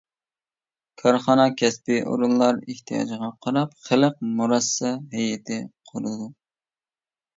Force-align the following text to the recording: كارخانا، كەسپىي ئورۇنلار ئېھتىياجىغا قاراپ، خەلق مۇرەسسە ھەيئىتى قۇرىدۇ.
كارخانا، 1.01 1.45
كەسپىي 1.61 1.99
ئورۇنلار 2.13 2.57
ئېھتىياجىغا 2.75 3.29
قاراپ، 3.47 3.77
خەلق 3.91 4.17
مۇرەسسە 4.41 4.95
ھەيئىتى 5.15 5.63
قۇرىدۇ. 5.93 6.31